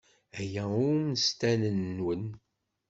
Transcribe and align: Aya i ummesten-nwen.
Aya 0.39 0.63
i 0.83 0.83
ummesten-nwen. 0.89 2.25